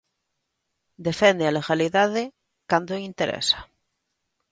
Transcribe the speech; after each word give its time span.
Defende 1.07 1.43
a 1.45 1.55
legalidade 1.57 2.23
cando 2.69 3.03
interesa. 3.09 3.59